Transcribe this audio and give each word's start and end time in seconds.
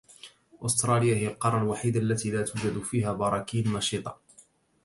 استراليا 0.61 1.15
هي 1.15 1.27
القارة 1.27 1.57
الوحيدة 1.61 1.99
التي 1.99 2.31
لاتوجد 2.31 2.79
فيها 2.81 3.13
براكين 3.13 3.73
نشطة. 3.73 4.17